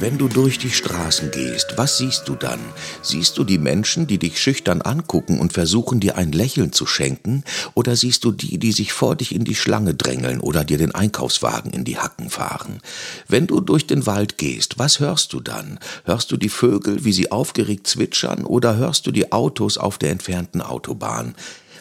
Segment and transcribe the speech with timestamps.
[0.00, 2.58] Wenn du durch die Straßen gehst, was siehst du dann?
[3.02, 7.44] Siehst du die Menschen, die dich schüchtern angucken und versuchen, dir ein Lächeln zu schenken?
[7.74, 10.94] Oder siehst du die, die sich vor dich in die Schlange drängeln oder dir den
[10.94, 12.80] Einkaufswagen in die Hacken fahren?
[13.28, 15.78] Wenn du durch den Wald gehst, was hörst du dann?
[16.04, 20.10] Hörst du die Vögel, wie sie aufgeregt zwitschern, oder hörst du die Autos auf der
[20.10, 21.34] entfernten Autobahn?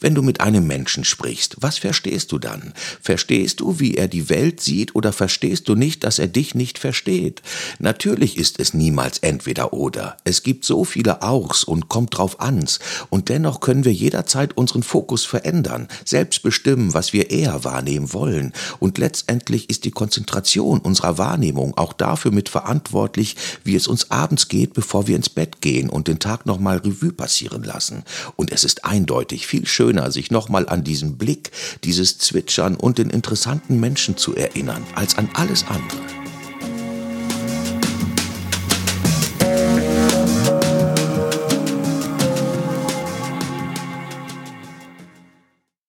[0.00, 2.72] Wenn du mit einem Menschen sprichst, was verstehst du dann?
[3.00, 6.78] Verstehst du, wie er die Welt sieht, oder verstehst du nicht, dass er dich nicht
[6.78, 7.42] versteht?
[7.78, 10.16] Natürlich ist es niemals entweder oder.
[10.24, 12.78] Es gibt so viele Auchs und kommt drauf ans,
[13.10, 18.52] und dennoch können wir jederzeit unseren Fokus verändern, selbst bestimmen, was wir eher wahrnehmen wollen,
[18.78, 24.74] und letztendlich ist die Konzentration unserer Wahrnehmung auch dafür mitverantwortlich, wie es uns abends geht,
[24.74, 28.04] bevor wir ins Bett gehen und den Tag nochmal Revue passieren lassen.
[28.36, 31.50] Und es ist eindeutig viel schöner, schöner, sich nochmal an diesen Blick,
[31.84, 36.17] dieses Zwitschern und den interessanten Menschen zu erinnern, als an alles andere.